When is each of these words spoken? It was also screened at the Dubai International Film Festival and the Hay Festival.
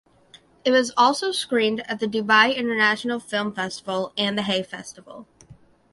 It 0.65 0.71
was 0.71 0.91
also 0.97 1.31
screened 1.31 1.87
at 1.87 1.99
the 1.99 2.07
Dubai 2.07 2.55
International 2.55 3.19
Film 3.19 3.53
Festival 3.53 4.13
and 4.17 4.35
the 4.35 4.41
Hay 4.41 4.63
Festival. 4.63 5.27